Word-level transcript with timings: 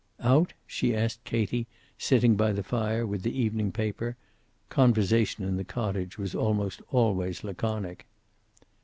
"Out?" 0.23 0.53
she 0.65 0.95
asked 0.95 1.23
Katie, 1.25 1.67
sitting 1.95 2.35
by 2.35 2.53
the 2.53 2.63
fire 2.63 3.05
with 3.05 3.21
the 3.21 3.39
evening 3.39 3.71
paper. 3.71 4.17
Conversation 4.67 5.43
in 5.43 5.57
the 5.57 5.63
cottage 5.63 6.17
was 6.17 6.33
almost 6.33 6.81
always 6.89 7.43
laconic. 7.43 8.07